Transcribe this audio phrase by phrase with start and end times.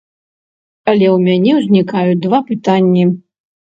[0.93, 3.03] Але ў мяне узнікаюць два пытанні.